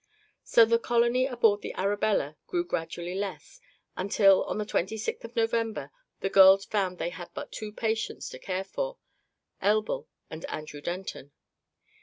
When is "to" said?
8.29-8.39